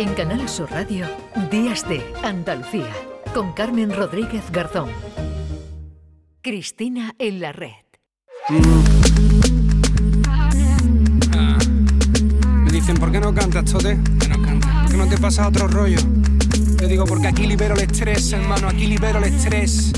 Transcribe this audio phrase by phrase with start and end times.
[0.00, 1.06] En Canal Sur Radio,
[1.50, 2.90] Días de Andalucía,
[3.34, 4.88] con Carmen Rodríguez Garzón.
[6.40, 7.84] Cristina en la red.
[12.64, 13.98] Me dicen, ¿por qué no cantas, Tote?
[14.18, 14.84] Que no cantas.
[14.84, 15.98] ¿Por qué no te pasa otro rollo?
[16.78, 19.92] Te digo, porque aquí libero el estrés, hermano, aquí libero el estrés.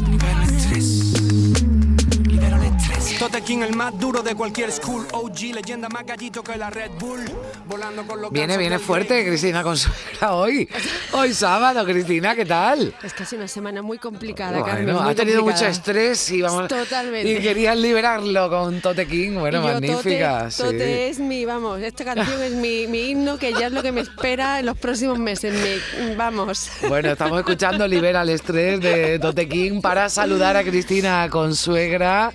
[3.45, 5.06] King, el más duro de cualquier school.
[5.12, 7.20] OG, leyenda más gallito que la Red Bull.
[7.66, 9.27] Volando con los Viene, viene fuerte.
[9.27, 10.69] Cristina Consuegra hoy.
[11.12, 12.95] Hoy sábado, Cristina, ¿qué tal?
[13.02, 14.95] Es casi una semana muy complicada, Bueno, Carmen.
[14.95, 15.69] muy ha tenido complicada.
[15.70, 17.30] mucho estrés y vamos Totalmente.
[17.33, 19.33] y querías liberarlo con Tote King.
[19.38, 20.38] Bueno, yo, magnífica.
[20.45, 20.62] Tote, sí.
[20.62, 23.91] Tote es mi, vamos, esta canción es mi, mi himno que ya es lo que
[23.92, 25.52] me espera en los próximos meses.
[25.55, 26.70] Me- vamos.
[26.88, 32.33] Bueno, estamos escuchando Libera el estrés de Tote King para saludar a Cristina Consuegra,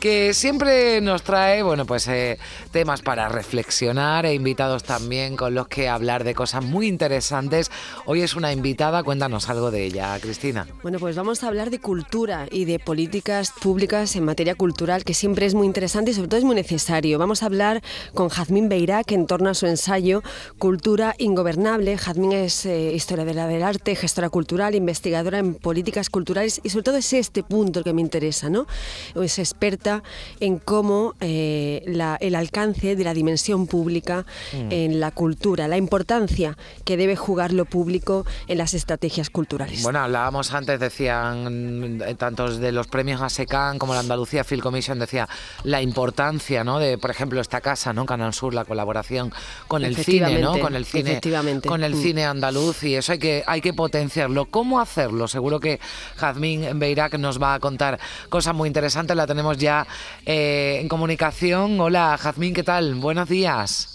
[0.00, 2.38] que siempre nos trae, bueno, pues eh,
[2.70, 7.70] temas para reflexionar e invitados también con los que hablar de cosas muy interesantes.
[8.06, 10.66] Hoy es una invitada, cuéntanos algo de ella, Cristina.
[10.82, 15.12] Bueno, pues vamos a hablar de cultura y de políticas públicas en materia cultural, que
[15.12, 17.18] siempre es muy interesante y sobre todo es muy necesario.
[17.18, 17.82] Vamos a hablar
[18.14, 20.22] con Jazmín Beirac en torno a su ensayo
[20.56, 21.98] Cultura Ingobernable.
[21.98, 26.96] Jazmín es eh, historiadora del arte, gestora cultural, investigadora en políticas culturales y sobre todo
[26.96, 28.66] es este punto el que me interesa, ¿no?
[29.14, 30.02] Es experta
[30.40, 36.56] en cómo eh, la- el alcance de la dimensión pública en la cultura, la importancia
[36.84, 39.82] que debe jugar lo público en las estrategias culturales.
[39.82, 44.98] Bueno, hablábamos antes, decían, eh, tantos de los premios ASECAN como la Andalucía Film Commission,
[44.98, 45.28] decía
[45.64, 46.78] la importancia, ¿no?
[46.78, 48.06] De, por ejemplo, esta casa, ¿no?
[48.06, 49.32] Canal Sur, la colaboración
[49.66, 50.58] con el cine, ¿no?
[50.58, 51.68] Con el cine, efectivamente.
[51.68, 52.02] con el Mm.
[52.02, 54.46] cine andaluz y eso hay que, hay que potenciarlo.
[54.46, 55.28] ¿Cómo hacerlo?
[55.28, 55.80] Seguro que
[56.16, 59.16] Jazmín Beirac nos va a contar cosas muy interesantes.
[59.16, 59.86] La tenemos ya
[60.28, 61.80] eh, en comunicación.
[61.80, 62.94] Hola, Jazmín, ¿qué tal?
[62.96, 63.94] Buenos días.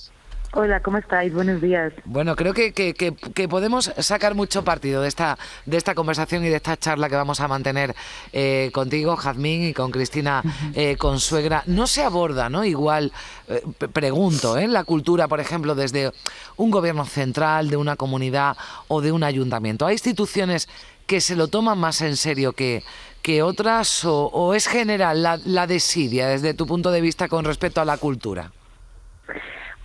[0.56, 1.32] Hola, ¿cómo estáis?
[1.34, 1.94] Buenos días.
[2.06, 6.44] Bueno, creo que, que- que- que podemos sacar mucho partido de esta, de esta conversación
[6.46, 7.96] y de esta charla que vamos a mantener
[8.32, 10.44] eh, contigo, Jazmín, y con Cristina
[10.76, 11.64] eh, Consuegra.
[11.68, 12.64] No se aborda, ¿no?
[12.66, 13.12] Igual,
[13.48, 14.68] eh, pregunto, ¿eh?
[14.68, 16.12] La cultura, por ejemplo, desde
[16.58, 18.56] un gobierno central, de una comunidad
[18.88, 19.88] o de un ayuntamiento.
[19.88, 20.70] ¿Hay instituciones
[21.06, 22.84] que se lo toman más en serio que,
[23.22, 27.82] que otras o, es general la, la desidia desde tu punto de vista con respecto
[27.82, 28.52] a la cultura?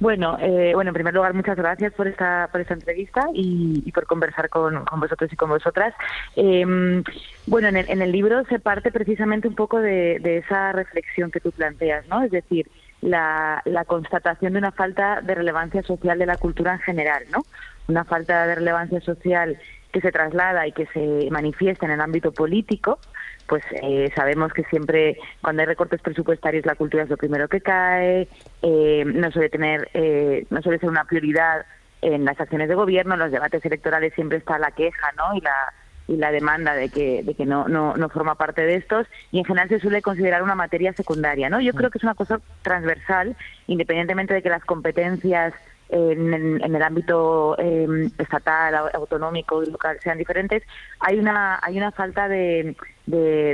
[0.01, 3.91] Bueno, eh, bueno, en primer lugar, muchas gracias por esta, por esta entrevista y, y
[3.91, 5.93] por conversar con, con vosotros y con vosotras.
[6.37, 7.03] Eh,
[7.47, 11.33] bueno, en el, en el libro se parte precisamente un poco de, de esa reflexión
[11.33, 12.23] que tú planteas, ¿no?
[12.23, 16.81] Es decir, la, la constatación de una falta de relevancia social de la cultura en
[16.81, 17.45] general, ¿no?
[17.89, 19.59] Una falta de relevancia social
[19.93, 22.99] que se traslada y que se manifiesta en el ámbito político,
[23.47, 27.61] pues eh, sabemos que siempre cuando hay recortes presupuestarios la cultura es lo primero que
[27.61, 28.29] cae,
[28.63, 31.65] eh, no suele tener, eh, no suele ser una prioridad
[32.03, 35.35] en las acciones de gobierno, en los debates electorales siempre está la queja, ¿no?
[35.35, 35.73] Y la
[36.09, 39.39] y la demanda de que, de que no, no, no forma parte de estos y
[39.39, 41.61] en general se suele considerar una materia secundaria, ¿no?
[41.61, 45.53] Yo creo que es una cosa transversal, independientemente de que las competencias
[45.89, 50.63] en, el ámbito eh, estatal, au- autonómico y local sean diferentes,
[51.01, 52.75] hay una hay una falta de,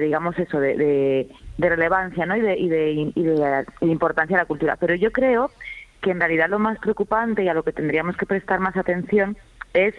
[0.01, 0.77] digamos eso, de,
[1.59, 2.37] relevancia ¿no?
[2.37, 4.77] y, de, y de- y de importancia a la cultura.
[4.77, 5.51] Pero yo creo
[6.01, 9.37] que en realidad lo más preocupante y a lo que tendríamos que prestar más atención
[9.73, 9.95] es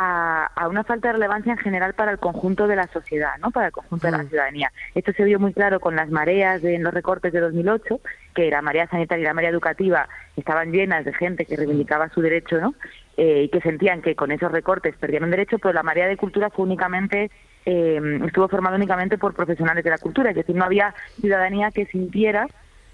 [0.00, 3.50] a, a una falta de relevancia en general para el conjunto de la sociedad, ¿no?
[3.50, 4.72] para el conjunto de la ciudadanía.
[4.94, 8.00] Esto se vio muy claro con las mareas de, en los recortes de 2008,
[8.32, 12.20] que la marea sanitaria y la marea educativa estaban llenas de gente que reivindicaba su
[12.20, 12.74] derecho ¿no?
[13.16, 16.16] Eh, y que sentían que con esos recortes perdían un derecho, pero la marea de
[16.16, 17.32] cultura fue únicamente
[17.66, 21.86] eh, estuvo formada únicamente por profesionales de la cultura, es decir, no había ciudadanía que
[21.86, 22.46] sintiera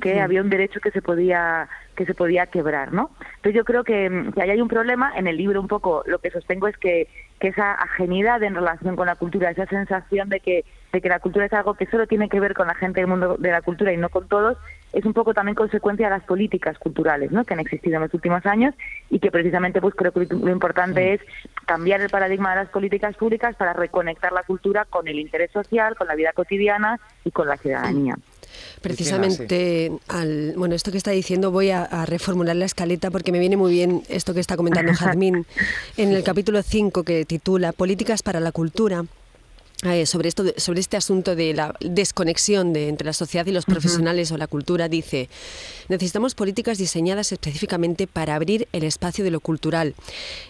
[0.05, 1.67] que había un derecho que se podía
[1.97, 3.11] que se podía quebrar, ¿no?
[3.37, 5.13] Entonces yo creo que, mm, que ahí hay un problema.
[5.17, 8.97] En el libro un poco lo que sostengo es que, que esa ajenidad en relación
[8.97, 12.07] con la cultura, esa sensación de que, de que la cultura es algo que solo
[12.07, 14.59] tiene que ver con la gente del mundo de la cultura y no con todos,
[14.93, 17.45] es un poco también consecuencia de las políticas culturales ¿no?
[17.45, 18.75] que han existido en los últimos años
[19.11, 21.21] y que precisamente pues creo que lo importante es
[21.65, 25.97] cambiar el paradigma de las políticas públicas para reconectar la cultura con el interés social,
[25.97, 28.17] con la vida cotidiana y con la ciudadanía.
[28.81, 33.39] Precisamente, al, bueno, esto que está diciendo voy a, a reformular la escaleta porque me
[33.39, 35.47] viene muy bien esto que está comentando Jazmín
[35.97, 39.05] en el capítulo 5 que titula Políticas para la Cultura.
[39.85, 43.67] Eh, sobre, esto, sobre este asunto de la desconexión de, entre la sociedad y los
[43.67, 45.29] profesionales o la cultura, dice,
[45.89, 49.95] necesitamos políticas diseñadas específicamente para abrir el espacio de lo cultural,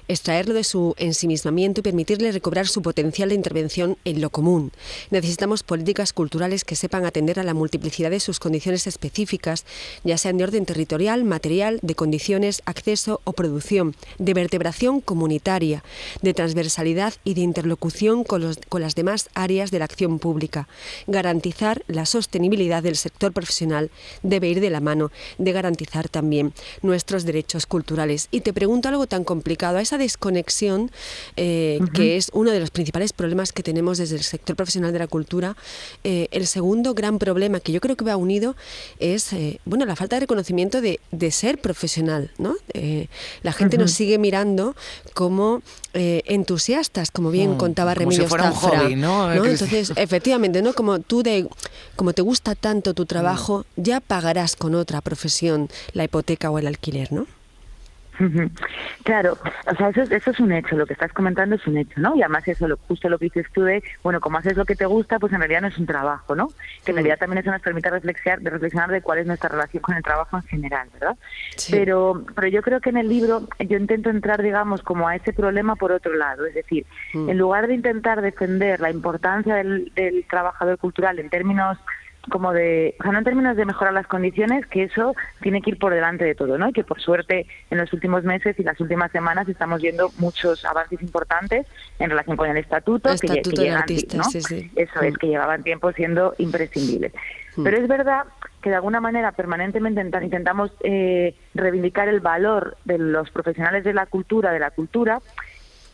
[0.07, 4.71] extraerlo de su ensimismamiento y permitirle recobrar su potencial de intervención en lo común.
[5.11, 9.65] Necesitamos políticas culturales que sepan atender a la multiplicidad de sus condiciones específicas,
[10.05, 15.83] ya sean de orden territorial, material, de condiciones, acceso o producción, de vertebración comunitaria,
[16.23, 20.69] de transversalidad y de interlocución con, los, con las demás áreas de la acción pública.
[21.07, 23.91] Garantizar la sostenibilidad del sector profesional
[24.23, 28.29] debe ir de la mano de garantizar también nuestros derechos culturales.
[28.31, 30.91] Y te pregunto algo tan complicado, a esa desconexión,
[31.37, 34.99] eh, que es uno de los principales problemas que tenemos desde el sector profesional de
[34.99, 35.57] la cultura,
[36.03, 38.57] eh, el segundo gran problema que yo creo que va unido
[38.99, 40.99] es eh, bueno, la falta de reconocimiento de,
[41.31, 42.31] ser profesional.
[42.39, 42.55] ¿no?
[43.43, 44.77] la gente nos sigue mirando
[45.15, 45.63] como
[45.95, 48.29] entusiastas, como bien mm, contaba Remilio
[49.05, 49.51] Stafra.
[49.51, 50.73] Entonces, efectivamente, ¿no?
[50.73, 51.49] Como tú de,
[51.97, 56.67] como te gusta tanto tu trabajo, ya pagarás con otra profesión la hipoteca o el
[56.67, 57.27] alquiler, ¿no?
[59.05, 62.01] Claro, o sea, eso, eso es un hecho, lo que estás comentando es un hecho,
[62.01, 62.15] ¿no?
[62.17, 64.77] Y además eso, lo, justo lo que dices tú de, bueno, como haces lo que
[64.77, 66.49] te gusta, pues en realidad no es un trabajo, ¿no?
[66.85, 69.83] Que en realidad también eso nos permite reflexionar, de reflexionar de cuál es nuestra relación
[69.83, 71.17] con el trabajo en general, ¿verdad?
[71.71, 75.33] Pero, pero yo creo que en el libro yo intento entrar, digamos, como a ese
[75.33, 77.29] problema por otro lado, es decir, mm.
[77.31, 81.79] en lugar de intentar defender la importancia del, del trabajador cultural en términos
[82.31, 85.71] como de, o sea, no en términos de mejorar las condiciones, que eso tiene que
[85.71, 86.69] ir por delante de todo, ¿no?
[86.69, 90.65] Y que por suerte en los últimos meses y las últimas semanas estamos viendo muchos
[90.65, 91.67] avances importantes
[91.99, 93.85] en relación con el estatuto, que, llegan,
[94.15, 94.23] ¿no?
[94.23, 94.39] Eso
[94.77, 95.17] es, mm.
[95.17, 97.13] que llevaban tiempo siendo imprescindibles.
[97.57, 97.65] Mm.
[97.65, 98.25] Pero es verdad
[98.63, 104.07] que de alguna manera permanentemente intentamos eh, reivindicar el valor de los profesionales de la
[104.07, 105.21] cultura, de la cultura,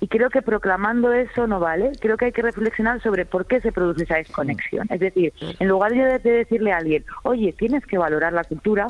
[0.00, 1.92] y creo que proclamando eso no vale.
[2.00, 4.86] Creo que hay que reflexionar sobre por qué se produce esa desconexión.
[4.90, 8.86] Es decir, en lugar de, decirle a alguien, oye, tienes que valorar la cultura,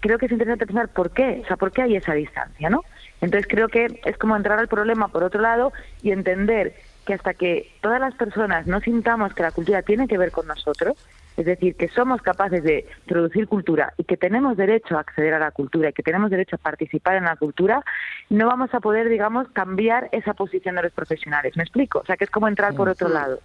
[0.00, 2.82] creo que es interesante pensar por qué, o sea, por qué hay esa distancia, ¿no?
[3.20, 5.72] Entonces creo que es como entrar al problema por otro lado
[6.02, 6.74] y entender
[7.04, 10.46] que hasta que todas las personas no sintamos que la cultura tiene que ver con
[10.46, 10.96] nosotros,
[11.38, 15.38] es decir, que somos capaces de producir cultura y que tenemos derecho a acceder a
[15.38, 17.84] la cultura y que tenemos derecho a participar en la cultura,
[18.28, 21.56] no vamos a poder, digamos, cambiar esa posición de los profesionales.
[21.56, 22.00] ¿Me explico?
[22.00, 23.38] O sea, que es como entrar por otro lado.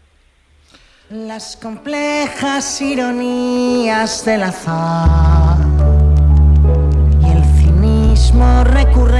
[1.11, 5.59] Las complejas ironías del azar
[7.21, 9.12] y el cinismo recurrente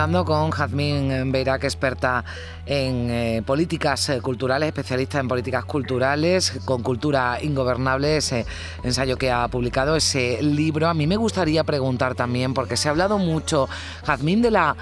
[0.00, 2.24] con Jazmín Beirac, experta
[2.64, 8.46] en eh, políticas eh, culturales, especialista en políticas culturales, con Cultura Ingobernable, ese
[8.82, 10.88] ensayo que ha publicado, ese libro.
[10.88, 13.68] A mí me gustaría preguntar también, porque se ha hablado mucho,
[14.06, 14.74] Jazmín, de la,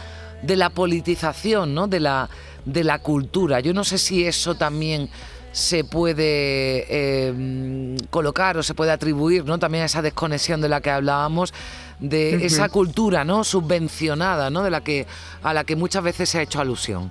[0.43, 1.89] de la politización, ¿no?
[1.89, 2.29] de, la,
[2.65, 3.59] de la cultura.
[3.59, 5.11] Yo no sé si eso también
[5.51, 9.59] se puede eh, colocar o se puede atribuir ¿no?
[9.59, 11.53] también a esa desconexión de la que hablábamos
[12.01, 15.07] de esa cultura no subvencionada no de la que
[15.43, 17.11] a la que muchas veces se ha hecho alusión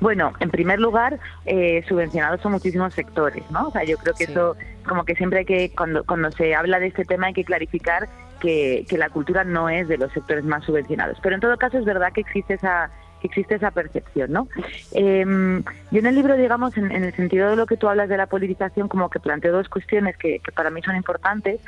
[0.00, 3.68] bueno, en primer lugar, eh, subvencionados son muchísimos sectores, ¿no?
[3.68, 4.56] O sea, yo creo que eso,
[4.86, 8.08] como que siempre hay que, cuando, cuando se habla de este tema, hay que clarificar
[8.40, 11.18] que, que la cultura no es de los sectores más subvencionados.
[11.20, 12.90] Pero en todo caso, es verdad que existe esa
[13.20, 14.46] que existe esa percepción, ¿no?
[14.92, 15.24] Eh,
[15.90, 18.26] yo en el libro, digamos, en, el sentido de lo que tú hablas de la
[18.26, 21.60] politización, como que planteo dos cuestiones que, que para mí son importantes.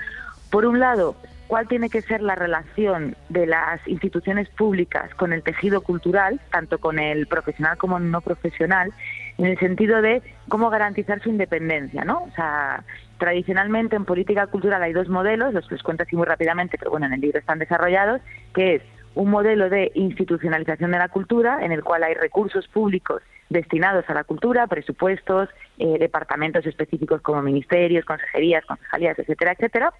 [0.51, 1.15] Por un lado,
[1.47, 6.79] cuál tiene que ser la relación de las instituciones públicas con el tejido cultural, tanto
[6.79, 8.93] con el profesional como el no profesional,
[9.39, 12.23] en el sentido de cómo garantizar su independencia, ¿no?
[12.23, 12.85] O sea,
[13.19, 16.93] tradicionalmente en política cultural hay dos modelos, los que les cuento así muy rápidamente, pero
[16.93, 18.21] bueno, en el libro están desarrollados,
[18.55, 18.83] que es
[19.15, 24.15] un modelo de institucionalización de la cultura en el cual hay recursos públicos destinados a
[24.15, 29.93] la cultura, presupuestos, eh, departamentos específicos como ministerios, consejerías, concejalías, etcétera, etcétera,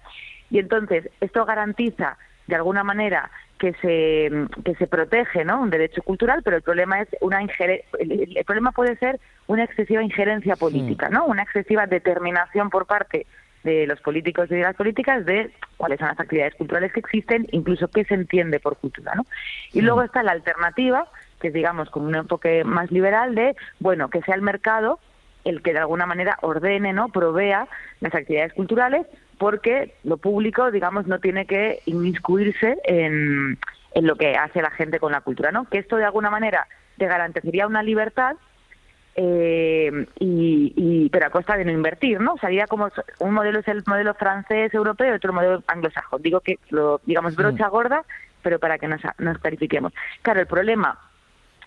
[0.49, 2.17] y entonces, esto garantiza
[2.47, 4.31] de alguna manera que se,
[4.65, 5.61] que se protege ¿no?
[5.61, 10.03] un derecho cultural, pero el problema es una el, el, problema puede ser una excesiva
[10.03, 11.25] injerencia política, ¿no?
[11.25, 13.27] una excesiva determinación por parte
[13.63, 17.47] de los políticos y de las políticas de cuáles son las actividades culturales que existen,
[17.51, 19.13] incluso qué se entiende por cultura.
[19.15, 19.25] ¿no?
[19.71, 21.07] Y luego está la alternativa,
[21.41, 24.99] que es digamos como un enfoque más liberal de, bueno, que sea el mercado
[25.43, 27.09] el que de alguna manera ordene, ¿no?
[27.09, 27.67] provea
[27.99, 29.07] las actividades culturales,
[29.37, 33.57] porque lo público, digamos, no tiene que inmiscuirse en,
[33.93, 35.65] en lo que hace la gente con la cultura, ¿no?
[35.65, 36.67] Que esto de alguna manera
[36.97, 38.35] te garantizaría una libertad,
[39.15, 42.37] eh, y, pero a costa de no invertir, ¿no?
[42.37, 46.21] Sería como un modelo es el modelo francés europeo y otro modelo anglosajón.
[46.21, 48.05] Digo que lo digamos brocha gorda,
[48.41, 49.91] pero para que nos, nos clarifiquemos.
[50.21, 50.97] Claro, el problema,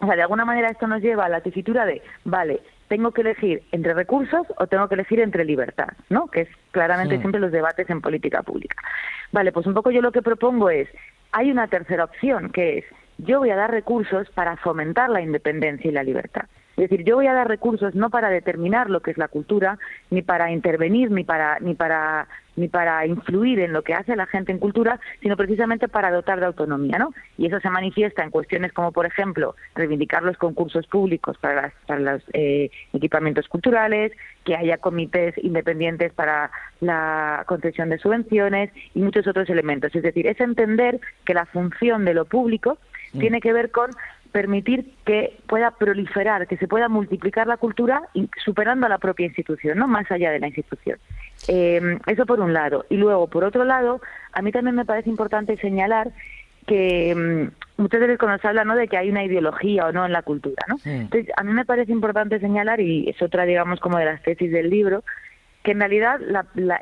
[0.01, 3.23] o sea, de alguna manera esto nos lleva a la tesitura de, vale, tengo que
[3.23, 6.27] elegir entre recursos o tengo que elegir entre libertad, ¿no?
[6.27, 8.77] Que es claramente siempre los debates en política pública.
[9.33, 10.89] Vale, pues un poco yo lo que propongo es,
[11.33, 12.85] hay una tercera opción que es,
[13.19, 16.45] yo voy a dar recursos para fomentar la independencia y la libertad.
[16.77, 19.79] Es decir, yo voy a dar recursos no para determinar lo que es la cultura,
[20.11, 22.27] ni para intervenir, ni para, ni para,
[22.57, 26.41] ni para influir en lo que hace la gente en cultura, sino precisamente para dotar
[26.41, 27.15] de autonomía, ¿no?
[27.39, 32.01] Y eso se manifiesta en cuestiones como, por ejemplo, reivindicar los concursos públicos para, para
[32.01, 34.13] los eh, equipamientos culturales,
[34.45, 36.51] que haya comités independientes para
[36.81, 39.95] la concesión de subvenciones y muchos otros elementos.
[39.95, 42.79] Es decir, es entender que la función de lo público
[43.13, 43.19] mm.
[43.19, 43.91] tiene que ver con
[44.35, 48.03] permitir que pueda proliferar, que se pueda multiplicar la cultura
[48.45, 50.99] superando a la propia institución, no más allá de la institución.
[51.47, 52.85] Eh, eso por un lado.
[52.91, 54.01] Y luego, por otro lado,
[54.33, 56.11] a mí también me parece importante señalar
[56.67, 58.75] que muchas veces cuando se habla ¿no?
[58.75, 60.79] de que hay una ideología o no en la cultura, ¿no?
[60.85, 64.51] Entonces, a mí me parece importante señalar, y es otra, digamos, como de las tesis
[64.51, 65.05] del libro,
[65.63, 66.19] que en realidad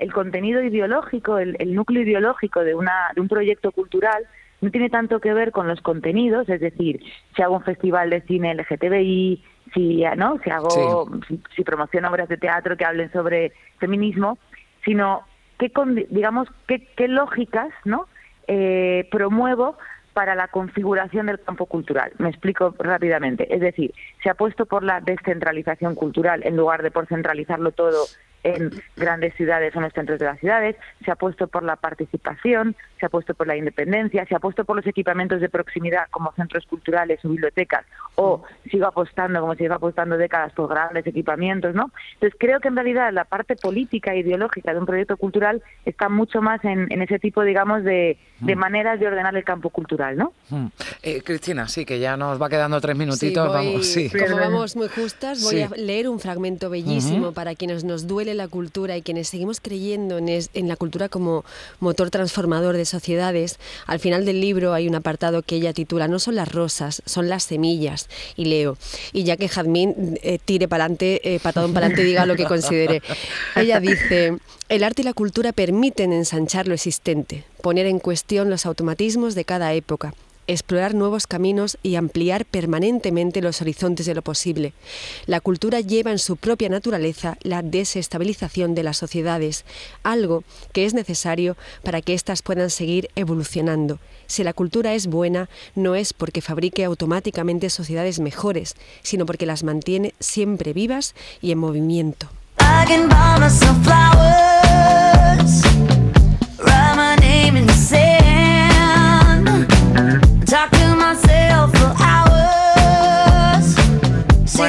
[0.00, 4.26] el contenido ideológico, el, el núcleo ideológico de, una, de un proyecto cultural
[4.62, 7.02] no tiene tanto que ver con los contenidos, es decir,
[7.36, 10.38] si hago un festival de cine LGTBI, si, ¿no?
[10.42, 11.10] si hago,
[11.54, 14.38] si, promociono obras de teatro que hablen sobre feminismo,
[14.84, 15.22] sino
[15.58, 15.70] qué,
[16.10, 18.06] digamos, qué, qué lógicas ¿no?
[18.46, 19.76] Eh, promuevo
[20.12, 22.12] para la configuración del campo cultural.
[22.18, 23.52] Me explico rápidamente.
[23.52, 23.92] Es decir,
[24.22, 28.04] se ha puesto por la descentralización cultural en lugar de por centralizarlo todo
[28.44, 31.76] en grandes ciudades o en los centros de las ciudades, se ha puesto por la
[31.76, 36.06] participación, se ha puesto por la independencia, se ha puesto por los equipamientos de proximidad
[36.10, 37.84] como centros culturales o bibliotecas,
[38.16, 41.90] o sigo apostando, como se lleva apostando décadas, por grandes equipamientos, ¿no?
[42.14, 46.08] Entonces creo que en realidad la parte política e ideológica de un proyecto cultural está
[46.08, 48.58] mucho más en, ese tipo, digamos, de, de, mm.
[48.58, 50.32] maneras de ordenar el campo cultural, ¿no?
[50.50, 50.66] Mm.
[51.02, 54.10] Eh, Cristina, sí, que ya nos va quedando tres minutitos, vamos, sí.
[54.10, 58.48] Como vamos muy justas, voy a leer un fragmento bellísimo para quienes nos duele la
[58.48, 61.44] cultura y quienes seguimos creyendo en, la cultura como
[61.80, 66.18] motor transformador de sociedades, al final del libro hay un apartado que ella titula No
[66.18, 68.08] son las rosas, son las semillas.
[68.36, 68.76] Y leo,
[69.12, 72.44] y ya que Jazmín eh, tire para adelante, eh, patadón para adelante, diga lo que
[72.44, 73.02] considere.
[73.56, 78.66] Ella dice, el arte y la cultura permiten ensanchar lo existente, poner en cuestión los
[78.66, 80.14] automatismos de cada época,
[80.46, 84.72] explorar nuevos caminos y ampliar permanentemente los horizontes de lo posible.
[85.26, 89.64] La cultura lleva en su propia naturaleza la desestabilización de las sociedades,
[90.02, 93.98] algo que es necesario para que éstas puedan seguir evolucionando.
[94.26, 99.62] Si la cultura es buena, no es porque fabrique automáticamente sociedades mejores, sino porque las
[99.62, 102.28] mantiene siempre vivas y en movimiento.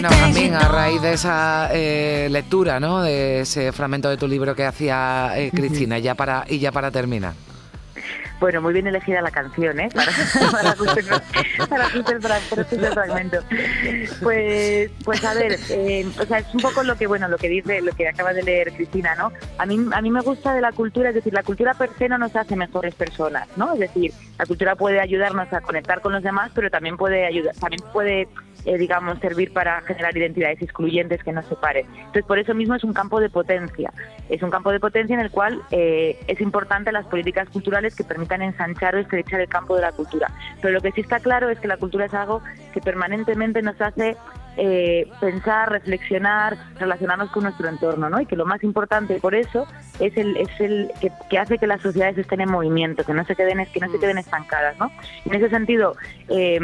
[0.04, 3.04] Bueno, también a raíz de esa eh, lectura, ¿no?
[3.04, 6.92] De ese fragmento de tu libro que hacía eh, Cristina, ya para, y ya para
[6.92, 7.36] terminar.
[8.44, 9.88] Bueno, muy bien elegida la canción, ¿eh?
[9.96, 10.12] Para,
[10.52, 10.76] para,
[11.70, 13.38] para, el fragmento.
[14.22, 17.48] Pues, pues a ver, eh, o sea, es un poco lo que, bueno, lo que
[17.48, 19.32] dice, lo que acaba de leer Cristina, ¿no?
[19.58, 22.10] A mí, a mí me gusta de la cultura, es decir, la cultura per se
[22.10, 23.76] no nos hace mejores personas, ¿no?
[23.76, 27.56] Es decir, la cultura puede ayudarnos a conectar con los demás, pero también puede ayudar,
[27.56, 28.28] también puede
[28.66, 31.86] eh, digamos, servir para generar identidades excluyentes que nos separen.
[31.98, 33.92] Entonces, por eso mismo es un campo de potencia.
[34.30, 38.04] Es un campo de potencia en el cual eh, es importante las políticas culturales que
[38.04, 40.32] permitan ensanchar o estrechar el campo de la cultura.
[40.62, 42.42] Pero lo que sí está claro es que la cultura es algo
[42.74, 44.18] que permanentemente nos hace
[44.56, 48.22] eh, pensar, reflexionar, relacionarnos con nuestro entorno, ¿no?
[48.22, 49.66] Y que lo más importante por eso
[50.00, 53.36] es el, es el que, hace que las sociedades estén en movimiento, que no se
[53.36, 54.92] queden, que no se queden estancadas, ¿no?
[55.26, 55.96] En ese sentido,
[56.30, 56.60] eh,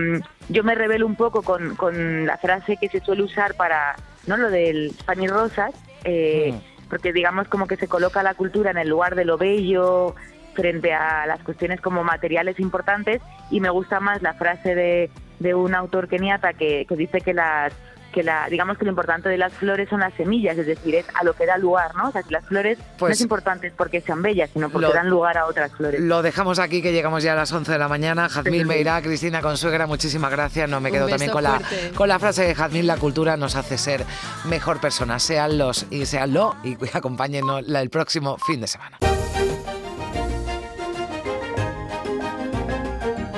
[0.50, 3.96] yo me revelo un poco con, con, la frase que se suele usar para,
[4.28, 4.38] ¿no?
[4.38, 5.74] Lo del pan y rosas,
[6.04, 6.79] eh, mm.
[6.90, 10.16] Porque digamos como que se coloca la cultura en el lugar de lo bello,
[10.54, 15.56] frente a las cuestiones como materiales importantes y me gusta más la frase de, de
[15.56, 17.74] un autor keniata que, que dice que las
[18.10, 21.06] que la digamos que lo importante de las flores son las semillas, es decir, es
[21.14, 22.10] a lo que da lugar, ¿no?
[22.10, 25.10] O sea, que las flores no pues es importante porque sean bellas, sino porque dan
[25.10, 26.00] lugar a otras flores.
[26.02, 28.30] Lo dejamos aquí, que llegamos ya a las 11 de la mañana.
[28.30, 30.70] Jazmín Meirá, Cristina Consuegra, muchísimas gracias.
[30.70, 31.62] No me quedo también con la,
[31.96, 34.06] con la frase de Jazmín, la cultura nos hace ser
[34.46, 35.24] mejor personas.
[35.24, 38.98] Sean los y seanlo y acompáñenos el próximo fin de semana.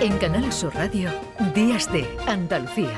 [0.01, 1.11] En Canal Sur Radio,
[1.53, 2.97] Días de Andalucía,